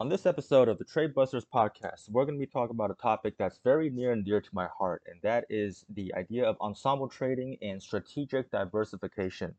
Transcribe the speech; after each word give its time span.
On 0.00 0.08
this 0.08 0.24
episode 0.24 0.70
of 0.70 0.78
the 0.78 0.84
Trade 0.84 1.12
Busters 1.12 1.44
podcast, 1.44 2.08
we're 2.08 2.24
going 2.24 2.38
to 2.38 2.46
be 2.46 2.50
talking 2.50 2.74
about 2.74 2.90
a 2.90 2.94
topic 2.94 3.34
that's 3.36 3.60
very 3.62 3.90
near 3.90 4.12
and 4.12 4.24
dear 4.24 4.40
to 4.40 4.48
my 4.50 4.66
heart, 4.66 5.02
and 5.06 5.20
that 5.20 5.44
is 5.50 5.84
the 5.90 6.14
idea 6.14 6.42
of 6.42 6.56
ensemble 6.62 7.06
trading 7.06 7.58
and 7.60 7.82
strategic 7.82 8.50
diversification. 8.50 9.54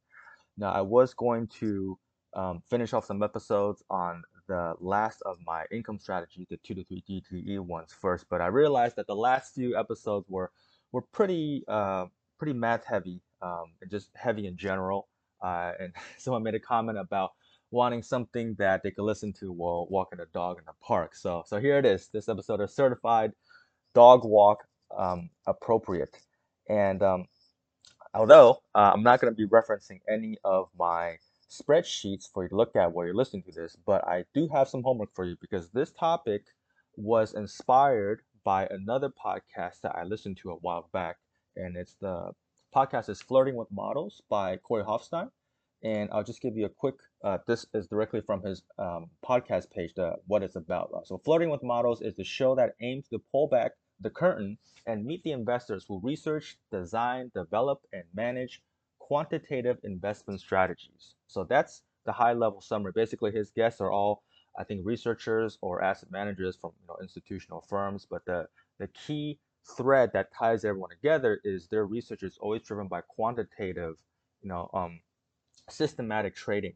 Now, 0.57 0.71
I 0.71 0.81
was 0.81 1.13
going 1.13 1.45
to 1.59 1.95
um, 2.33 2.63
finish 2.67 2.91
off 2.91 3.05
some 3.05 3.21
episodes 3.21 3.83
on 3.91 4.23
the 4.47 4.73
last 4.79 5.21
of 5.27 5.37
my 5.45 5.65
income 5.71 5.99
strategy, 5.99 6.47
the 6.49 6.57
two 6.57 6.73
to 6.73 6.83
three 6.85 7.03
DTE 7.07 7.59
ones 7.59 7.93
first, 7.93 8.25
but 8.27 8.41
I 8.41 8.47
realized 8.47 8.95
that 8.95 9.05
the 9.05 9.15
last 9.15 9.53
few 9.53 9.77
episodes 9.77 10.25
were 10.27 10.49
were 10.91 11.03
pretty 11.03 11.63
uh, 11.67 12.07
pretty 12.39 12.53
math 12.53 12.83
heavy 12.83 13.21
um, 13.43 13.65
and 13.79 13.91
just 13.91 14.09
heavy 14.15 14.47
in 14.47 14.57
general. 14.57 15.07
Uh, 15.39 15.73
and 15.79 15.93
someone 16.17 16.41
made 16.41 16.55
a 16.55 16.59
comment 16.59 16.97
about 16.97 17.33
wanting 17.71 18.03
something 18.03 18.53
that 18.59 18.83
they 18.83 18.91
could 18.91 19.03
listen 19.03 19.33
to 19.33 19.51
while 19.51 19.87
walking 19.89 20.19
a 20.19 20.25
dog 20.27 20.59
in 20.59 20.65
the 20.65 20.73
park. 20.81 21.15
So, 21.15 21.43
so 21.47 21.59
here 21.59 21.77
it 21.79 21.85
is. 21.85 22.09
This 22.09 22.29
episode 22.29 22.61
is 22.61 22.75
certified 22.75 23.31
dog 23.93 24.23
walk 24.25 24.65
um, 24.95 25.29
appropriate. 25.47 26.17
And 26.69 27.01
um, 27.01 27.25
although 28.13 28.61
uh, 28.75 28.91
I'm 28.93 29.03
not 29.03 29.21
going 29.21 29.33
to 29.33 29.37
be 29.37 29.47
referencing 29.47 29.99
any 30.09 30.37
of 30.43 30.67
my 30.77 31.17
spreadsheets 31.49 32.31
for 32.31 32.43
you 32.43 32.49
to 32.49 32.55
look 32.55 32.75
at 32.75 32.91
while 32.91 33.05
you're 33.05 33.15
listening 33.15 33.43
to 33.43 33.51
this, 33.51 33.75
but 33.85 34.05
I 34.07 34.25
do 34.33 34.47
have 34.53 34.67
some 34.67 34.83
homework 34.83 35.13
for 35.13 35.25
you 35.25 35.35
because 35.41 35.69
this 35.69 35.91
topic 35.91 36.43
was 36.95 37.33
inspired 37.33 38.21
by 38.43 38.67
another 38.69 39.09
podcast 39.09 39.81
that 39.81 39.95
I 39.95 40.03
listened 40.03 40.37
to 40.37 40.51
a 40.51 40.55
while 40.55 40.89
back. 40.93 41.17
And 41.55 41.75
it's 41.75 41.95
the 41.95 42.31
podcast 42.75 43.09
is 43.09 43.21
Flirting 43.21 43.55
with 43.55 43.71
Models 43.71 44.21
by 44.29 44.57
Corey 44.57 44.83
Hoffstein 44.83 45.29
and 45.83 46.09
I'll 46.11 46.23
just 46.23 46.41
give 46.41 46.55
you 46.55 46.65
a 46.65 46.69
quick. 46.69 46.95
Uh, 47.23 47.37
this 47.47 47.65
is 47.73 47.87
directly 47.87 48.21
from 48.21 48.41
his 48.43 48.63
um, 48.77 49.09
podcast 49.25 49.69
page. 49.71 49.93
The 49.95 50.15
what 50.27 50.43
it's 50.43 50.55
about. 50.55 50.89
So, 51.05 51.17
flirting 51.17 51.49
with 51.49 51.63
models 51.63 52.01
is 52.01 52.15
the 52.15 52.23
show 52.23 52.55
that 52.55 52.75
aims 52.81 53.07
to 53.09 53.19
pull 53.31 53.47
back 53.47 53.71
the 53.99 54.09
curtain 54.09 54.57
and 54.85 55.05
meet 55.05 55.23
the 55.23 55.31
investors 55.31 55.85
who 55.87 55.99
research, 56.03 56.57
design, 56.71 57.31
develop, 57.35 57.81
and 57.93 58.03
manage 58.13 58.61
quantitative 58.99 59.77
investment 59.83 60.39
strategies. 60.39 61.15
So 61.27 61.43
that's 61.43 61.83
the 62.05 62.11
high 62.11 62.33
level 62.33 62.61
summary. 62.61 62.93
Basically, 62.95 63.31
his 63.31 63.51
guests 63.51 63.81
are 63.81 63.91
all, 63.91 64.23
I 64.57 64.63
think, 64.63 64.81
researchers 64.85 65.57
or 65.61 65.83
asset 65.83 66.09
managers 66.11 66.55
from 66.55 66.71
you 66.81 66.87
know 66.87 66.97
institutional 67.01 67.61
firms. 67.69 68.07
But 68.09 68.25
the 68.25 68.47
the 68.79 68.87
key 68.87 69.39
thread 69.77 70.11
that 70.13 70.33
ties 70.33 70.65
everyone 70.65 70.89
together 70.89 71.39
is 71.43 71.67
their 71.67 71.85
research 71.85 72.23
is 72.23 72.37
always 72.39 72.63
driven 72.63 72.87
by 72.87 73.01
quantitative, 73.01 73.95
you 74.41 74.49
know, 74.49 74.69
um, 74.73 74.99
systematic 75.69 76.35
trading. 76.35 76.73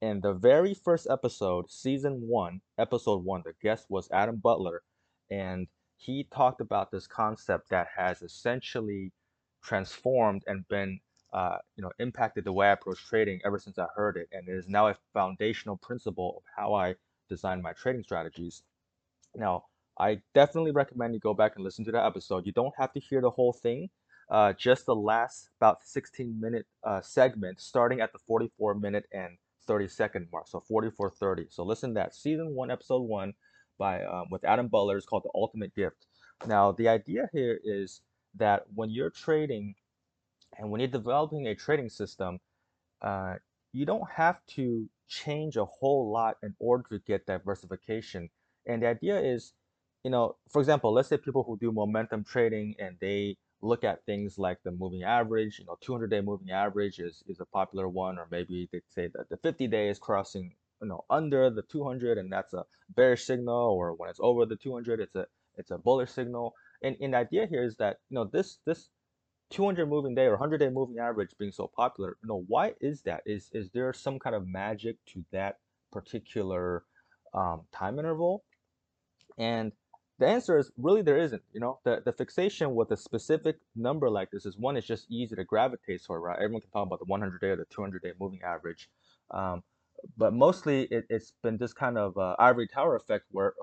In 0.00 0.20
the 0.20 0.32
very 0.32 0.74
first 0.74 1.08
episode, 1.10 1.70
season 1.70 2.28
one, 2.28 2.60
episode 2.78 3.24
one, 3.24 3.42
the 3.44 3.54
guest 3.60 3.86
was 3.88 4.10
Adam 4.12 4.36
Butler, 4.36 4.82
and 5.30 5.66
he 5.96 6.24
talked 6.24 6.60
about 6.60 6.90
this 6.90 7.06
concept 7.06 7.70
that 7.70 7.88
has 7.96 8.22
essentially 8.22 9.12
transformed 9.62 10.44
and 10.46 10.66
been 10.68 11.00
uh, 11.32 11.58
you 11.76 11.82
know 11.82 11.90
impacted 11.98 12.44
the 12.44 12.52
way 12.52 12.68
I 12.68 12.72
approach 12.72 13.04
trading 13.04 13.40
ever 13.44 13.58
since 13.58 13.78
I 13.78 13.86
heard 13.94 14.16
it, 14.16 14.28
and 14.32 14.48
it 14.48 14.52
is 14.52 14.68
now 14.68 14.88
a 14.88 14.96
foundational 15.12 15.76
principle 15.76 16.36
of 16.38 16.42
how 16.56 16.74
I 16.74 16.94
design 17.28 17.60
my 17.60 17.72
trading 17.72 18.04
strategies. 18.04 18.62
Now, 19.34 19.64
I 19.98 20.22
definitely 20.34 20.70
recommend 20.70 21.14
you 21.14 21.20
go 21.20 21.34
back 21.34 21.56
and 21.56 21.64
listen 21.64 21.84
to 21.86 21.92
that 21.92 22.06
episode. 22.06 22.46
You 22.46 22.52
don't 22.52 22.74
have 22.78 22.92
to 22.92 23.00
hear 23.00 23.20
the 23.20 23.30
whole 23.30 23.52
thing 23.52 23.90
uh, 24.30 24.52
just 24.52 24.86
the 24.86 24.94
last 24.94 25.48
about 25.60 25.82
16 25.82 26.38
minute 26.40 26.66
uh, 26.84 27.00
segment 27.00 27.60
starting 27.60 28.00
at 28.00 28.12
the 28.12 28.18
44 28.18 28.74
minute 28.74 29.04
and 29.12 29.36
30 29.66 29.88
second 29.88 30.28
mark 30.32 30.48
so 30.48 30.60
4430 30.60 31.46
so 31.50 31.62
listen 31.64 31.94
that. 31.94 32.14
Season 32.14 32.54
one 32.54 32.70
episode 32.70 33.02
one 33.02 33.34
by 33.78 34.04
um, 34.04 34.26
with 34.30 34.44
adam 34.44 34.68
butler. 34.68 34.96
Is 34.96 35.06
called 35.06 35.24
the 35.24 35.30
ultimate 35.34 35.74
gift. 35.74 36.06
Now 36.46 36.72
the 36.72 36.88
idea 36.88 37.28
here 37.32 37.58
is 37.64 38.02
that 38.36 38.64
when 38.74 38.90
you're 38.90 39.10
trading 39.10 39.74
and 40.58 40.70
when 40.70 40.80
you're 40.80 40.88
developing 40.88 41.46
a 41.46 41.54
trading 41.54 41.88
system 41.88 42.38
uh, 43.02 43.34
you 43.72 43.86
don't 43.86 44.08
have 44.10 44.38
to 44.48 44.88
change 45.08 45.56
a 45.56 45.64
whole 45.64 46.10
lot 46.10 46.36
in 46.42 46.54
order 46.58 46.84
to 46.90 46.98
get 47.06 47.26
diversification. 47.26 48.28
And 48.66 48.82
the 48.82 48.88
idea 48.88 49.18
is 49.20 49.52
you 50.04 50.10
know 50.10 50.36
for 50.50 50.60
example 50.60 50.92
let's 50.92 51.08
say 51.08 51.16
people 51.16 51.44
who 51.44 51.58
do 51.58 51.72
momentum 51.72 52.24
trading 52.24 52.74
and 52.78 52.96
they 53.00 53.36
look 53.60 53.84
at 53.84 54.04
things 54.06 54.38
like 54.38 54.58
the 54.62 54.70
moving 54.70 55.02
average. 55.02 55.58
You 55.58 55.66
know, 55.66 55.76
200 55.80 56.10
day 56.10 56.20
moving 56.20 56.50
average 56.50 56.98
is, 56.98 57.22
is 57.26 57.40
a 57.40 57.46
popular 57.46 57.88
one, 57.88 58.18
or 58.18 58.26
maybe 58.30 58.68
they 58.72 58.80
say 58.88 59.08
that 59.14 59.28
the 59.28 59.36
50 59.38 59.66
day 59.66 59.88
is 59.88 59.98
crossing, 59.98 60.54
you 60.80 60.88
know, 60.88 61.04
under 61.10 61.50
the 61.50 61.62
200, 61.62 62.18
and 62.18 62.30
that's 62.32 62.54
a 62.54 62.64
bearish 62.94 63.24
signal, 63.24 63.70
or 63.70 63.94
when 63.94 64.10
it's 64.10 64.20
over 64.22 64.46
the 64.46 64.56
200, 64.56 65.00
it's 65.00 65.14
a 65.16 65.26
it's 65.56 65.70
a 65.72 65.78
bullish 65.78 66.10
signal. 66.10 66.54
And, 66.82 66.96
and 67.00 67.12
the 67.14 67.18
idea 67.18 67.46
here 67.46 67.64
is 67.64 67.76
that 67.76 67.98
you 68.08 68.14
know 68.14 68.24
this 68.24 68.58
this 68.64 68.88
200 69.50 69.86
moving 69.88 70.14
day 70.14 70.26
or 70.26 70.32
100 70.32 70.58
day 70.58 70.68
moving 70.68 70.98
average 70.98 71.30
being 71.38 71.52
so 71.52 71.70
popular, 71.74 72.16
you 72.22 72.28
know, 72.28 72.44
why 72.48 72.74
is 72.80 73.02
that? 73.02 73.22
Is 73.26 73.50
is 73.52 73.70
there 73.70 73.92
some 73.92 74.18
kind 74.18 74.36
of 74.36 74.46
magic 74.46 74.96
to 75.06 75.24
that 75.32 75.56
particular 75.90 76.84
um, 77.34 77.62
time 77.72 77.98
interval? 77.98 78.44
And 79.38 79.72
the 80.18 80.26
answer 80.26 80.58
is 80.58 80.70
really 80.76 81.02
there 81.02 81.18
isn't. 81.18 81.42
You 81.52 81.60
know, 81.60 81.78
the, 81.84 82.02
the 82.04 82.12
fixation 82.12 82.74
with 82.74 82.90
a 82.90 82.96
specific 82.96 83.56
number 83.76 84.10
like 84.10 84.30
this 84.30 84.46
is 84.46 84.56
one, 84.56 84.76
it's 84.76 84.86
just 84.86 85.10
easy 85.10 85.36
to 85.36 85.44
gravitate 85.44 86.04
toward, 86.04 86.22
right? 86.22 86.36
Everyone 86.36 86.60
can 86.60 86.70
talk 86.70 86.86
about 86.86 86.98
the 86.98 87.04
100 87.04 87.40
day 87.40 87.50
or 87.50 87.56
the 87.56 87.64
200 87.70 88.02
day 88.02 88.12
moving 88.20 88.42
average. 88.42 88.88
Um, 89.30 89.62
but 90.16 90.32
mostly 90.32 90.82
it, 90.90 91.06
has 91.10 91.32
been 91.42 91.56
this 91.56 91.72
kind 91.72 91.98
of 91.98 92.16
uh, 92.16 92.36
ivory 92.38 92.68
tower 92.68 92.96
effect 92.96 93.26
where 93.30 93.54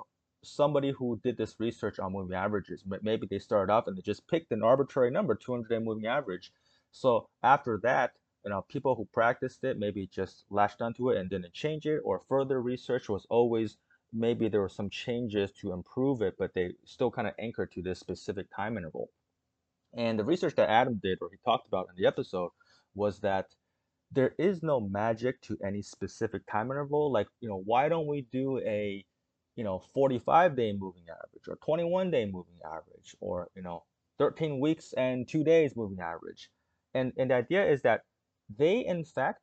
somebody 0.44 0.92
who 0.92 1.20
did 1.24 1.38
this 1.38 1.56
research 1.60 2.00
on 2.00 2.14
moving 2.14 2.36
averages, 2.36 2.84
maybe 3.02 3.28
they 3.30 3.40
started 3.40 3.72
off 3.72 3.88
and 3.88 3.98
they 3.98 4.02
just 4.02 4.28
picked 4.28 4.52
an 4.52 4.64
arbitrary 4.64 5.12
number, 5.12 5.36
200 5.36 5.70
day 5.70 5.80
moving 5.80 6.06
average. 6.06 6.52
So 6.92 7.28
after 7.44 7.80
that, 7.84 8.12
you 8.46 8.52
know, 8.52 8.64
people 8.70 8.96
who 8.96 9.08
practiced 9.12 9.64
it 9.64 9.80
maybe 9.80 10.08
just 10.08 10.46
latched 10.50 10.82
onto 10.82 11.10
it 11.10 11.18
and 11.18 11.30
didn't 11.30 11.54
change 11.54 11.88
it, 11.88 12.00
or 12.04 12.22
further 12.30 12.62
research 12.62 13.10
was 13.10 13.26
always 13.30 13.78
maybe 14.16 14.48
there 14.48 14.62
were 14.62 14.70
some 14.70 14.90
changes 14.90 15.52
to 15.52 15.74
improve 15.74 16.22
it, 16.22 16.36
but 16.40 16.54
they 16.54 16.74
still 16.86 17.12
kind 17.12 17.28
of 17.28 17.34
anchor 17.38 17.66
to 17.66 17.82
this 17.82 18.00
specific 18.00 18.48
time 18.56 18.78
interval. 18.78 19.10
And 19.96 20.18
the 20.18 20.24
research 20.24 20.56
that 20.56 20.70
Adam 20.70 21.00
did, 21.04 21.20
or 21.22 21.30
he 21.32 21.38
talked 21.44 21.68
about 21.68 21.88
in 21.90 22.02
the 22.02 22.08
episode, 22.08 22.52
was 22.96 23.20
that 23.20 23.48
there 24.12 24.34
is 24.38 24.64
no 24.64 24.80
magic 24.80 25.42
to 25.42 25.58
any 25.66 25.82
specific 25.82 26.44
time 26.50 26.72
interval. 26.72 27.12
Like, 27.12 27.28
you 27.42 27.50
know, 27.50 27.62
why 27.66 27.90
don't 27.90 28.08
we 28.08 28.28
do 28.32 28.60
a, 28.60 29.04
you 29.56 29.64
know, 29.64 29.84
45 29.94 30.56
day 30.56 30.74
moving 30.78 31.04
average 31.10 31.48
or 31.48 31.58
21 31.66 32.12
day 32.12 32.26
moving 32.26 32.60
average 32.66 33.16
or, 33.20 33.50
you 33.56 33.62
know, 33.62 33.84
13 34.20 34.60
weeks 34.60 34.94
and 34.94 35.28
two 35.28 35.44
days 35.44 35.76
moving 35.76 36.00
average? 36.00 36.50
And, 36.94 37.12
and 37.18 37.32
the 37.32 37.36
idea 37.36 37.70
is 37.70 37.82
that 37.82 38.02
they, 38.56 38.86
in 38.86 39.04
fact, 39.04 39.42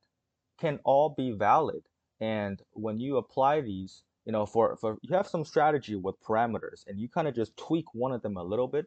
can 0.58 0.78
all 0.84 1.14
be 1.16 1.32
valid. 1.32 1.82
And 2.20 2.62
when 2.72 3.00
you 3.00 3.16
apply 3.16 3.60
these, 3.62 4.04
you 4.24 4.32
know, 4.32 4.46
for, 4.46 4.76
for 4.76 4.98
you 5.02 5.14
have 5.16 5.26
some 5.26 5.44
strategy 5.44 5.96
with 5.96 6.20
parameters 6.22 6.84
and 6.86 6.98
you 6.98 7.08
kind 7.08 7.28
of 7.28 7.34
just 7.34 7.56
tweak 7.56 7.86
one 7.94 8.12
of 8.12 8.22
them 8.22 8.36
a 8.36 8.42
little 8.42 8.68
bit, 8.68 8.86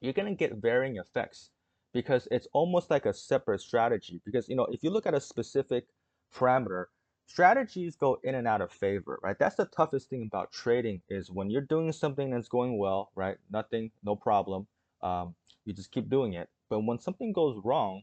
you're 0.00 0.12
going 0.12 0.28
to 0.28 0.34
get 0.34 0.56
varying 0.56 0.96
effects 0.96 1.50
because 1.92 2.26
it's 2.30 2.48
almost 2.52 2.90
like 2.90 3.06
a 3.06 3.14
separate 3.14 3.60
strategy. 3.60 4.20
Because, 4.24 4.48
you 4.48 4.56
know, 4.56 4.66
if 4.70 4.82
you 4.82 4.90
look 4.90 5.06
at 5.06 5.14
a 5.14 5.20
specific 5.20 5.86
parameter, 6.34 6.86
strategies 7.26 7.96
go 7.96 8.18
in 8.24 8.34
and 8.34 8.48
out 8.48 8.60
of 8.60 8.72
favor, 8.72 9.18
right? 9.22 9.38
That's 9.38 9.56
the 9.56 9.66
toughest 9.66 10.10
thing 10.10 10.28
about 10.30 10.52
trading 10.52 11.02
is 11.08 11.30
when 11.30 11.50
you're 11.50 11.62
doing 11.62 11.92
something 11.92 12.30
that's 12.30 12.48
going 12.48 12.78
well, 12.78 13.10
right? 13.14 13.36
Nothing, 13.50 13.90
no 14.04 14.16
problem. 14.16 14.66
Um, 15.02 15.34
you 15.64 15.72
just 15.72 15.92
keep 15.92 16.10
doing 16.10 16.34
it. 16.34 16.48
But 16.68 16.80
when 16.80 16.98
something 16.98 17.32
goes 17.32 17.60
wrong, 17.64 18.02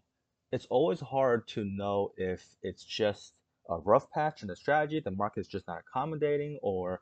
it's 0.52 0.68
always 0.70 1.00
hard 1.00 1.48
to 1.50 1.66
know 1.66 2.12
if 2.18 2.56
it's 2.64 2.84
just 2.84 3.34
a 3.70 3.78
rough 3.78 4.10
patch 4.12 4.42
in 4.42 4.48
the 4.48 4.56
strategy, 4.56 5.00
the 5.00 5.12
market 5.12 5.42
is 5.42 5.48
just 5.48 5.68
not 5.68 5.80
accommodating, 5.80 6.60
or 6.62 7.02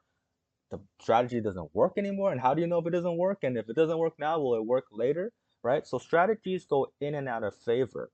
the 0.71 0.79
strategy 0.99 1.39
doesn't 1.41 1.73
work 1.73 1.93
anymore. 1.97 2.31
And 2.31 2.41
how 2.41 2.53
do 2.53 2.61
you 2.61 2.67
know 2.67 2.79
if 2.79 2.87
it 2.87 2.91
doesn't 2.91 3.17
work? 3.17 3.39
And 3.43 3.57
if 3.57 3.69
it 3.69 3.75
doesn't 3.75 3.97
work 3.97 4.13
now, 4.17 4.39
will 4.39 4.55
it 4.55 4.65
work 4.65 4.85
later? 4.91 5.31
Right? 5.63 5.85
So 5.85 5.97
strategies 5.97 6.65
go 6.65 6.87
in 7.01 7.15
and 7.15 7.27
out 7.27 7.43
of 7.43 7.55
favor. 7.55 8.11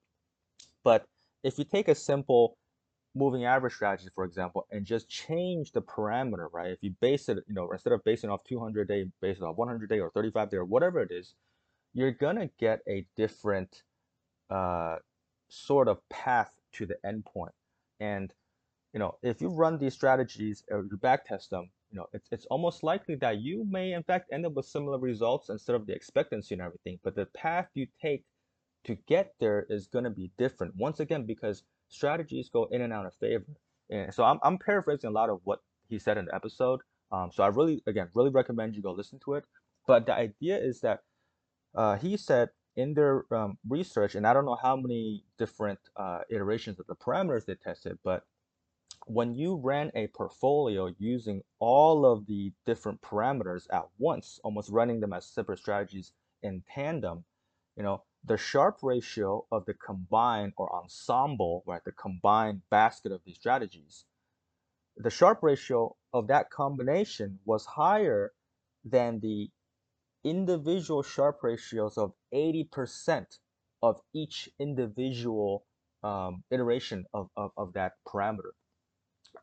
But 0.84 1.06
if 1.44 1.58
you 1.58 1.66
take 1.66 1.88
a 1.88 1.96
simple 1.96 2.58
moving 3.14 3.46
average 3.46 3.74
strategy, 3.74 4.10
for 4.16 4.24
example, 4.24 4.68
and 4.72 4.86
just 4.86 5.10
change 5.10 5.72
the 5.72 5.82
parameter, 5.82 6.48
right? 6.52 6.72
If 6.72 6.80
you 6.82 6.96
base 7.02 7.28
it, 7.30 7.40
you 7.48 7.54
know, 7.54 7.70
instead 7.72 7.94
of 7.94 8.04
basing 8.04 8.30
off 8.30 8.44
200 8.46 8.88
day, 8.88 9.06
base 9.22 9.38
it 9.38 9.44
off 9.44 9.58
100 9.58 9.90
day 9.90 10.00
or 10.00 10.12
35 10.12 10.50
day 10.50 10.58
or 10.58 10.66
whatever 10.66 11.02
it 11.02 11.12
is, 11.12 11.34
you're 11.94 12.12
gonna 12.12 12.50
get 12.58 12.80
a 12.88 13.06
different 13.18 13.84
uh, 14.50 14.98
sort 15.50 15.88
of 15.88 15.98
path 16.10 16.52
to 16.74 16.86
the 16.86 16.96
endpoint. 17.06 17.52
And 18.00 18.34
you 18.94 19.00
know, 19.00 19.16
if 19.24 19.42
you 19.42 19.50
run 19.50 19.78
these 19.78 19.94
strategies 19.94 20.64
or 20.70 20.86
you 20.90 20.98
backtest 20.98 21.50
them, 21.50 21.70
you 21.92 21.98
know, 21.98 22.08
it's, 22.14 22.28
it's 22.32 22.46
almost 22.46 22.84
likely 22.84 23.16
that 23.16 23.40
you 23.40 23.66
may 23.70 23.94
in 23.94 24.04
fact 24.04 24.30
end 24.32 24.46
up 24.46 24.54
with 24.54 24.66
similar 24.66 24.98
results 24.98 25.50
instead 25.50 25.76
of 25.76 25.86
the 25.86 25.94
expectancy 25.94 26.56
and 26.56 26.62
everything. 26.62 27.00
But 27.04 27.16
the 27.16 27.26
path 27.26 27.68
you 27.74 27.88
take 28.02 28.24
to 28.86 28.96
get 29.08 29.34
there 29.40 29.66
is 29.70 29.88
going 29.88 30.06
to 30.06 30.10
be 30.10 30.32
different. 30.38 30.76
Once 30.76 31.00
again, 31.00 31.26
because 31.26 31.64
strategies 31.90 32.50
go 32.50 32.66
in 32.72 32.82
and 32.82 32.94
out 32.94 33.06
of 33.06 33.14
favor. 33.16 33.46
And 33.90 34.14
so 34.14 34.24
I'm, 34.24 34.40
I'm 34.44 34.58
paraphrasing 34.58 35.10
a 35.10 35.14
lot 35.14 35.30
of 35.30 35.42
what 35.44 35.60
he 35.88 36.00
said 36.00 36.18
in 36.18 36.26
the 36.26 36.36
episode. 36.36 36.80
Um, 37.12 37.30
so 37.34 37.44
I 37.44 37.48
really, 37.48 37.84
again, 37.88 38.08
really 38.16 38.30
recommend 38.30 38.76
you 38.76 38.82
go 38.82 38.92
listen 38.92 39.20
to 39.26 39.34
it. 39.36 39.44
But 39.86 40.06
the 40.06 40.14
idea 40.14 40.58
is 40.58 40.82
that 40.82 41.00
uh, 41.76 41.98
he 41.98 42.16
said 42.16 42.50
in 42.76 42.94
their 42.94 43.26
um, 43.34 43.58
research, 43.68 44.16
and 44.16 44.26
I 44.26 44.34
don't 44.34 44.46
know 44.46 44.58
how 44.62 44.76
many 44.78 45.26
different 45.38 45.80
uh, 45.98 46.20
iterations 46.30 46.80
of 46.80 46.88
the 46.88 46.96
parameters 46.96 47.46
they 47.46 47.56
tested, 47.56 47.98
but 48.04 48.24
when 49.14 49.36
you 49.36 49.56
ran 49.56 49.92
a 49.94 50.08
portfolio 50.08 50.94
using 50.98 51.42
all 51.60 52.06
of 52.06 52.26
the 52.28 52.54
different 52.66 53.02
parameters 53.02 53.68
at 53.74 53.84
once, 53.98 54.40
almost 54.42 54.70
running 54.70 55.02
them 55.02 55.12
as 55.12 55.26
separate 55.26 55.60
strategies 55.60 56.14
in 56.44 56.64
tandem, 56.74 57.26
you 57.76 57.84
know, 57.84 58.04
the 58.24 58.38
Sharpe 58.38 58.78
ratio 58.82 59.46
of 59.52 59.66
the 59.66 59.74
combined 59.74 60.54
or 60.56 60.74
ensemble, 60.74 61.62
right, 61.68 61.84
the 61.84 61.92
combined 61.92 62.62
basket 62.70 63.12
of 63.12 63.22
these 63.26 63.36
strategies, 63.36 64.06
the 64.96 65.10
Sharpe 65.10 65.44
ratio 65.44 65.98
of 66.14 66.28
that 66.28 66.50
combination 66.50 67.40
was 67.44 67.66
higher 67.66 68.32
than 68.86 69.20
the 69.20 69.50
individual 70.24 71.04
Sharpe 71.04 71.44
ratios 71.44 71.98
of 71.98 72.14
80% 72.34 73.26
of 73.84 74.00
each 74.14 74.50
individual 74.58 75.66
um, 76.02 76.44
iteration 76.50 77.06
of, 77.14 77.30
of, 77.36 77.52
of 77.58 77.74
that 77.74 77.94
parameter. 78.08 78.52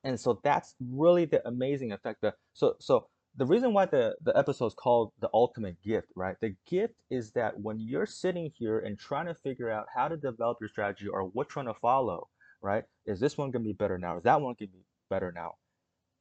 And 0.04 0.18
so 0.18 0.40
that's 0.44 0.74
really 0.80 1.24
the 1.24 1.46
amazing 1.46 1.92
effect. 1.92 2.24
So 2.54 2.74
so 2.80 3.08
the 3.36 3.46
reason 3.46 3.72
why 3.72 3.86
the, 3.86 4.16
the 4.22 4.36
episode 4.36 4.66
is 4.66 4.74
called 4.74 5.12
the 5.20 5.30
ultimate 5.32 5.80
gift, 5.82 6.08
right? 6.16 6.36
The 6.40 6.56
gift 6.68 6.94
is 7.10 7.30
that 7.32 7.58
when 7.60 7.78
you're 7.78 8.06
sitting 8.06 8.50
here 8.58 8.80
and 8.80 8.98
trying 8.98 9.26
to 9.26 9.34
figure 9.34 9.70
out 9.70 9.86
how 9.94 10.08
to 10.08 10.16
develop 10.16 10.58
your 10.60 10.68
strategy 10.68 11.06
or 11.08 11.22
which 11.24 11.54
one 11.54 11.66
to 11.66 11.74
follow, 11.74 12.28
right? 12.62 12.84
Is 13.06 13.20
this 13.20 13.38
one 13.38 13.50
gonna 13.50 13.64
be 13.64 13.72
better 13.72 13.98
now? 13.98 14.16
Is 14.16 14.24
that 14.24 14.40
one 14.40 14.54
gonna 14.58 14.70
be 14.72 14.84
better 15.08 15.32
now? 15.32 15.54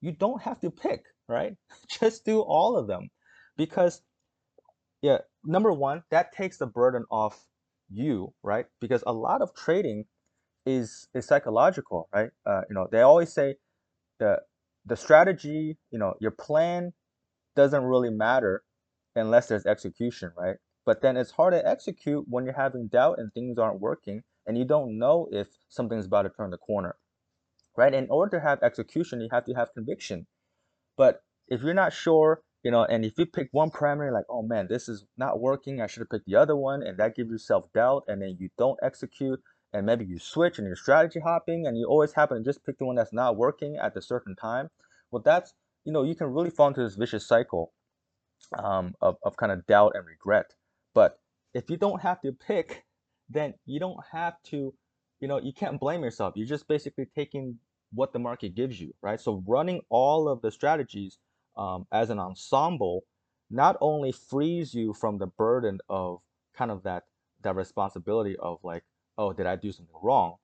You 0.01 0.11
don't 0.11 0.41
have 0.43 0.59
to 0.61 0.69
pick, 0.69 1.05
right? 1.27 1.55
Just 1.89 2.23
do 2.25 2.41
all 2.41 2.77
of 2.77 2.87
them. 2.87 3.09
Because 3.55 4.01
yeah, 5.01 5.19
number 5.43 5.71
one, 5.71 6.03
that 6.11 6.33
takes 6.33 6.57
the 6.57 6.67
burden 6.67 7.05
off 7.09 7.43
you, 7.89 8.33
right? 8.43 8.65
Because 8.79 9.03
a 9.07 9.13
lot 9.13 9.41
of 9.41 9.55
trading 9.55 10.05
is 10.67 11.07
is 11.13 11.25
psychological, 11.25 12.09
right? 12.13 12.29
Uh, 12.45 12.61
you 12.69 12.75
know, 12.75 12.87
they 12.91 13.01
always 13.01 13.33
say 13.33 13.55
the 14.19 14.41
the 14.85 14.95
strategy, 14.95 15.77
you 15.91 15.99
know, 15.99 16.13
your 16.19 16.31
plan 16.31 16.93
doesn't 17.55 17.83
really 17.83 18.09
matter 18.11 18.63
unless 19.15 19.47
there's 19.47 19.65
execution, 19.65 20.31
right? 20.37 20.57
But 20.85 21.01
then 21.01 21.17
it's 21.17 21.31
hard 21.31 21.53
to 21.53 21.67
execute 21.67 22.25
when 22.27 22.45
you're 22.45 22.53
having 22.53 22.87
doubt 22.87 23.19
and 23.19 23.33
things 23.33 23.57
aren't 23.57 23.81
working 23.81 24.23
and 24.45 24.57
you 24.57 24.65
don't 24.65 24.97
know 24.97 25.27
if 25.31 25.47
something's 25.69 26.05
about 26.05 26.23
to 26.23 26.29
turn 26.29 26.51
the 26.51 26.57
corner. 26.57 26.95
Right? 27.75 27.93
In 27.93 28.07
order 28.09 28.39
to 28.39 28.43
have 28.43 28.63
execution, 28.63 29.21
you 29.21 29.29
have 29.31 29.45
to 29.45 29.53
have 29.53 29.73
conviction. 29.73 30.25
But 30.97 31.21
if 31.47 31.61
you're 31.61 31.75
not 31.75 31.93
sure, 31.93 32.41
you 32.63 32.71
know, 32.71 32.83
and 32.85 33.05
if 33.05 33.13
you 33.17 33.25
pick 33.25 33.49
one 33.51 33.69
parameter 33.69 34.11
like, 34.11 34.25
oh 34.29 34.41
man, 34.41 34.67
this 34.67 34.89
is 34.89 35.05
not 35.15 35.39
working, 35.39 35.79
I 35.79 35.87
should 35.87 36.01
have 36.01 36.09
picked 36.09 36.25
the 36.25 36.35
other 36.35 36.55
one, 36.55 36.81
and 36.81 36.97
that 36.97 37.15
gives 37.15 37.29
you 37.29 37.37
self-doubt, 37.37 38.05
and 38.07 38.21
then 38.21 38.37
you 38.39 38.49
don't 38.57 38.79
execute, 38.81 39.39
and 39.73 39.85
maybe 39.85 40.05
you 40.05 40.19
switch 40.19 40.57
and 40.59 40.67
you're 40.67 40.75
strategy 40.75 41.19
hopping 41.19 41.67
and 41.67 41.77
you 41.77 41.85
always 41.87 42.13
happen 42.13 42.37
to 42.37 42.43
just 42.43 42.65
pick 42.65 42.77
the 42.79 42.85
one 42.85 42.95
that's 42.95 43.13
not 43.13 43.37
working 43.37 43.77
at 43.77 43.95
a 43.97 44.01
certain 44.01 44.35
time 44.35 44.69
well 45.11 45.21
that's 45.23 45.53
you 45.85 45.93
know 45.93 46.03
you 46.03 46.15
can 46.15 46.27
really 46.27 46.49
fall 46.51 46.69
into 46.69 46.83
this 46.83 46.95
vicious 46.95 47.27
cycle 47.27 47.65
um, 48.59 48.95
of, 49.01 49.17
of 49.23 49.37
kind 49.37 49.51
of 49.51 49.65
doubt 49.67 49.93
and 49.95 50.05
regret. 50.05 50.53
But 50.93 51.19
if 51.53 51.69
you 51.69 51.77
don't 51.77 52.01
have 52.01 52.21
to 52.21 52.31
pick 52.31 52.85
then 53.29 53.53
you 53.65 53.79
don't 53.79 53.99
have 54.11 54.35
to 54.43 54.73
you 55.21 55.27
know 55.27 55.39
you 55.41 55.53
can't 55.53 55.79
blame 55.79 56.03
yourself. 56.03 56.33
You're 56.37 56.47
just 56.47 56.67
basically 56.67 57.07
taking 57.15 57.59
what 57.93 58.13
the 58.13 58.19
market 58.19 58.55
gives 58.55 58.79
you 58.81 58.93
right? 59.01 59.19
So 59.19 59.43
running 59.47 59.81
all 59.89 60.29
of 60.29 60.41
the 60.41 60.51
strategies 60.51 61.17
um, 61.57 61.87
as 61.91 62.09
an 62.09 62.19
ensemble 62.19 63.03
not 63.49 63.77
only 63.81 64.11
frees 64.11 64.73
you 64.73 64.93
from 64.93 65.17
the 65.19 65.27
burden 65.27 65.79
of 65.89 66.19
kind 66.57 66.71
of 66.71 66.83
that 66.83 67.03
that 67.43 67.55
responsibility 67.55 68.35
of 68.37 68.59
like 68.63 68.83
oh, 69.17 69.33
did 69.33 69.45
I 69.45 69.55
do 69.55 69.71
something 69.71 69.95
wrong? 70.01 70.35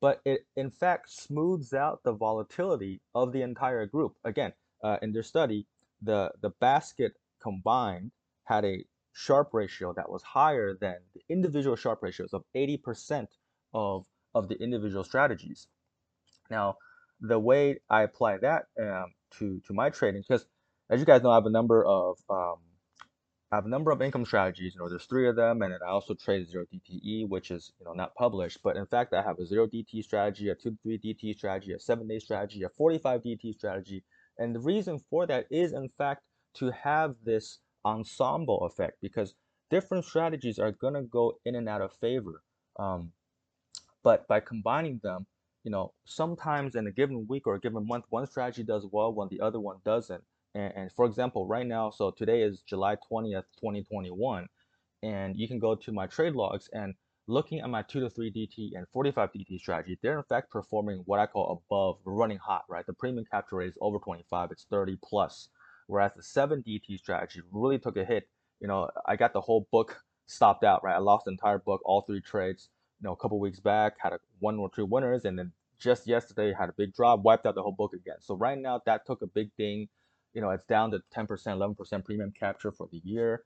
But 0.00 0.20
it 0.24 0.46
in 0.56 0.70
fact 0.70 1.10
smooths 1.10 1.72
out 1.72 2.02
the 2.02 2.12
volatility 2.12 3.00
of 3.14 3.32
the 3.32 3.42
entire 3.42 3.86
group. 3.86 4.16
Again, 4.24 4.52
uh, 4.82 4.98
in 5.02 5.12
their 5.12 5.22
study, 5.22 5.66
the, 6.02 6.32
the 6.40 6.50
basket 6.50 7.14
combined 7.40 8.12
had 8.44 8.64
a 8.64 8.84
Sharpe 9.12 9.54
ratio 9.54 9.92
that 9.94 10.10
was 10.10 10.22
higher 10.22 10.74
than 10.78 10.96
the 11.14 11.22
individual 11.28 11.76
Sharpe 11.76 12.02
ratios 12.02 12.32
of 12.32 12.44
80% 12.54 13.28
of, 13.72 14.04
of 14.34 14.48
the 14.48 14.56
individual 14.56 15.04
strategies. 15.04 15.68
Now, 16.50 16.76
the 17.20 17.38
way 17.38 17.78
I 17.88 18.02
apply 18.02 18.38
that 18.38 18.64
um, 18.80 19.14
to, 19.38 19.60
to 19.66 19.72
my 19.72 19.90
trading, 19.90 20.22
because 20.22 20.44
as 20.90 21.00
you 21.00 21.06
guys 21.06 21.22
know, 21.22 21.30
I 21.30 21.36
have 21.36 21.46
a 21.46 21.50
number 21.50 21.84
of 21.84 22.18
um, 22.28 22.56
I 23.52 23.56
have 23.56 23.66
a 23.66 23.68
number 23.68 23.90
of 23.92 24.02
income 24.02 24.24
strategies. 24.24 24.74
You 24.74 24.80
know, 24.80 24.88
there's 24.88 25.06
three 25.06 25.28
of 25.28 25.36
them, 25.36 25.62
and 25.62 25.72
then 25.72 25.80
I 25.86 25.90
also 25.90 26.14
trade 26.14 26.48
zero 26.48 26.66
DTE, 26.72 27.28
which 27.28 27.50
is 27.50 27.72
you 27.78 27.84
know 27.86 27.92
not 27.92 28.14
published, 28.14 28.58
but 28.62 28.76
in 28.76 28.86
fact 28.86 29.14
I 29.14 29.22
have 29.22 29.38
a 29.38 29.46
zero 29.46 29.66
DT 29.66 30.02
strategy, 30.02 30.48
a 30.48 30.54
two 30.54 30.70
to 30.70 30.78
three 30.82 30.98
DT 30.98 31.36
strategy, 31.36 31.72
a 31.72 31.78
seven 31.78 32.08
day 32.08 32.18
strategy, 32.18 32.62
a 32.64 32.68
45 32.68 33.22
DT 33.22 33.54
strategy, 33.54 34.04
and 34.38 34.54
the 34.54 34.60
reason 34.60 34.98
for 35.10 35.26
that 35.26 35.46
is 35.50 35.72
in 35.72 35.88
fact 35.88 36.22
to 36.54 36.70
have 36.72 37.14
this 37.24 37.58
ensemble 37.84 38.64
effect 38.64 38.98
because 39.00 39.34
different 39.70 40.04
strategies 40.04 40.58
are 40.58 40.72
gonna 40.72 41.02
go 41.02 41.38
in 41.44 41.54
and 41.54 41.68
out 41.68 41.82
of 41.82 41.92
favor. 41.92 42.42
Um, 42.78 43.12
but 44.02 44.26
by 44.28 44.40
combining 44.40 45.00
them, 45.02 45.26
you 45.64 45.70
know, 45.70 45.92
sometimes 46.04 46.74
in 46.76 46.86
a 46.86 46.92
given 46.92 47.26
week 47.28 47.46
or 47.46 47.54
a 47.54 47.60
given 47.60 47.86
month, 47.86 48.04
one 48.10 48.26
strategy 48.26 48.62
does 48.62 48.86
well 48.90 49.12
when 49.14 49.28
the 49.30 49.40
other 49.40 49.60
one 49.60 49.78
doesn't. 49.84 50.22
And, 50.54 50.72
and 50.76 50.92
for 50.92 51.06
example, 51.06 51.46
right 51.46 51.66
now, 51.66 51.90
so 51.90 52.10
today 52.10 52.42
is 52.42 52.60
July 52.60 52.96
20th, 53.10 53.44
2021, 53.60 54.48
and 55.02 55.36
you 55.36 55.48
can 55.48 55.58
go 55.58 55.74
to 55.74 55.92
my 55.92 56.06
trade 56.06 56.34
logs 56.34 56.68
and 56.72 56.94
looking 57.26 57.60
at 57.60 57.70
my 57.70 57.82
2 57.82 58.00
to 58.00 58.10
3 58.10 58.30
DT 58.30 58.76
and 58.76 58.86
45 58.92 59.30
DT 59.32 59.58
strategy, 59.58 59.98
they're 60.02 60.18
in 60.18 60.24
fact 60.24 60.50
performing 60.50 61.02
what 61.06 61.20
I 61.20 61.26
call 61.26 61.64
above 61.70 61.98
running 62.04 62.38
hot, 62.38 62.64
right? 62.68 62.86
The 62.86 62.92
premium 62.92 63.24
capture 63.30 63.56
rate 63.56 63.68
is 63.68 63.78
over 63.80 63.98
25, 63.98 64.50
it's 64.52 64.66
30 64.70 64.98
plus. 65.02 65.48
Whereas 65.86 66.12
the 66.16 66.22
7 66.22 66.62
DT 66.66 66.98
strategy 66.98 67.40
really 67.50 67.78
took 67.78 67.96
a 67.96 68.04
hit. 68.04 68.28
You 68.60 68.68
know, 68.68 68.90
I 69.06 69.16
got 69.16 69.32
the 69.32 69.40
whole 69.40 69.66
book 69.70 70.02
stopped 70.26 70.64
out, 70.64 70.82
right? 70.82 70.94
I 70.94 70.98
lost 70.98 71.26
the 71.26 71.32
entire 71.32 71.58
book, 71.58 71.80
all 71.84 72.02
three 72.02 72.20
trades, 72.20 72.68
you 73.00 73.06
know, 73.06 73.12
a 73.12 73.16
couple 73.16 73.38
weeks 73.38 73.60
back, 73.60 73.94
had 73.98 74.12
a 74.12 74.18
one 74.38 74.58
or 74.58 74.70
two 74.70 74.86
winners, 74.86 75.24
and 75.24 75.38
then 75.38 75.52
just 75.78 76.06
yesterday 76.06 76.54
had 76.58 76.68
a 76.68 76.72
big 76.72 76.94
drop, 76.94 77.20
wiped 77.20 77.44
out 77.46 77.54
the 77.54 77.62
whole 77.62 77.72
book 77.72 77.92
again. 77.94 78.16
So 78.20 78.34
right 78.34 78.58
now 78.58 78.80
that 78.86 79.06
took 79.06 79.20
a 79.22 79.26
big 79.26 79.50
ding 79.58 79.88
you 80.34 80.42
know, 80.42 80.50
it's 80.50 80.66
down 80.66 80.90
to 80.92 81.00
10%, 81.16 81.28
11% 81.28 82.04
premium 82.04 82.32
capture 82.38 82.72
for 82.72 82.88
the 82.92 83.00
year. 83.04 83.44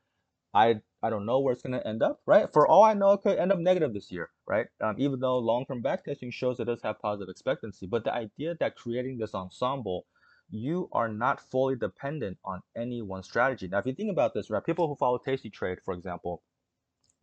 I 0.55 0.81
I 1.03 1.11
don't 1.11 1.27
know 1.27 1.41
where 1.41 1.53
it's 1.53 1.62
going 1.62 1.79
to 1.79 1.87
end 1.87 2.03
up, 2.03 2.21
right? 2.27 2.53
For 2.53 2.67
all 2.67 2.83
I 2.83 2.95
know, 2.95 3.12
it 3.12 3.23
could 3.23 3.39
end 3.39 3.53
up 3.53 3.59
negative 3.59 3.95
this 3.95 4.11
year, 4.11 4.31
right? 4.47 4.67
Um, 4.81 4.97
even 4.99 5.21
though 5.21 5.39
long-term 5.39 5.83
backtesting 5.83 6.33
shows 6.33 6.59
it 6.59 6.65
does 6.65 6.83
have 6.83 6.99
positive 7.01 7.29
expectancy, 7.31 7.87
but 7.87 8.05
the 8.05 8.15
idea 8.15 8.57
that 8.61 8.77
creating 8.77 9.19
this 9.19 9.35
ensemble, 9.35 10.07
you 10.51 10.89
are 10.93 11.09
not 11.09 11.41
fully 11.51 11.77
dependent 11.77 12.39
on 12.45 12.62
any 12.77 13.03
one 13.03 13.23
strategy. 13.23 13.69
Now, 13.69 13.79
if 13.79 13.87
you 13.87 13.95
think 13.95 14.11
about 14.11 14.35
this, 14.35 14.51
right, 14.51 14.65
people 14.65 14.89
who 14.89 14.97
follow 14.97 15.19
Tasty 15.19 15.51
Trade, 15.51 15.79
for 15.85 15.95
example, 15.95 16.43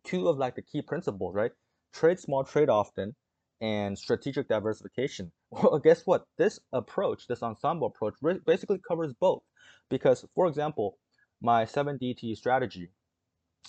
two 0.05 0.29
of 0.29 0.37
like 0.37 0.55
the 0.55 0.61
key 0.61 0.81
principles, 0.81 1.35
right? 1.35 1.51
Trade 1.93 2.19
small, 2.19 2.43
trade 2.43 2.69
often, 2.69 3.15
and 3.61 3.97
strategic 3.97 4.47
diversification. 4.47 5.31
Well, 5.51 5.79
guess 5.79 6.03
what? 6.05 6.25
This 6.37 6.59
approach, 6.73 7.27
this 7.27 7.43
ensemble 7.43 7.87
approach, 7.87 8.15
basically 8.45 8.79
covers 8.87 9.13
both. 9.19 9.43
Because, 9.89 10.25
for 10.35 10.47
example, 10.47 10.97
my 11.41 11.65
7DT 11.65 12.35
strategy, 12.35 12.89